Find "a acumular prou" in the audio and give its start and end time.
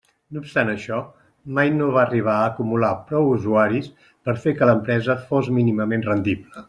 2.37-3.29